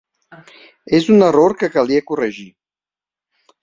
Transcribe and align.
És 1.01 1.11
un 1.17 1.27
error 1.27 1.57
que 1.61 1.71
calia 1.79 2.07
corregir. 2.11 2.51